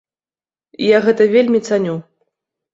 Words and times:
Я 0.87 0.97
гэта 1.09 1.29
вельмі 1.37 1.63
цаню. 1.71 1.95